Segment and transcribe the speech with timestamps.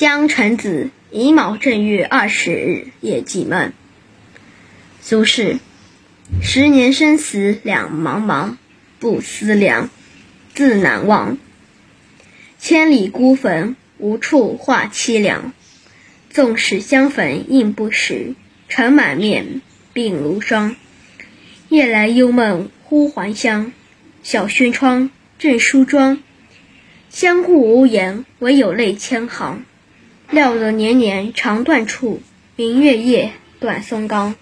[0.00, 3.74] 江城子，乙卯正月二十日夜祭梦。
[5.02, 5.58] 苏轼：
[6.40, 8.56] 十年生死两茫茫，
[8.98, 9.90] 不思量，
[10.54, 11.36] 自难忘。
[12.58, 15.52] 千里孤坟，无处话凄凉。
[16.30, 18.34] 纵使相逢应不识，
[18.70, 19.60] 尘满面，
[19.92, 20.76] 鬓如霜。
[21.68, 23.74] 夜来幽梦忽还乡，
[24.22, 26.22] 小轩窗，正梳妆。
[27.10, 29.66] 相顾无言，唯有泪千行。
[30.30, 32.22] 料得年年肠断处，
[32.54, 34.36] 明月夜，短松冈。